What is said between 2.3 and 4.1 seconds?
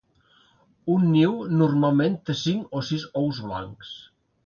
té cinc o sis ous blancs.